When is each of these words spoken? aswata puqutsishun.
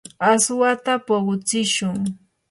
aswata 0.31 0.93
puqutsishun. 1.05 1.99